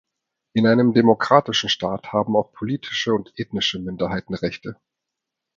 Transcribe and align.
In 0.53 0.65
einem 0.65 0.93
demokratischen 0.93 1.69
Staat 1.69 2.11
haben 2.11 2.35
auch 2.35 2.53
politische 2.53 3.13
und 3.13 3.31
ethnische 3.37 3.77
Minderheiten 3.77 4.33
Rechte. 4.33 4.77